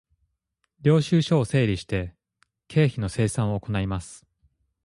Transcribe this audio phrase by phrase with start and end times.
[0.81, 2.15] 領収書を整理して、
[2.67, 4.25] 経費の精算を行います。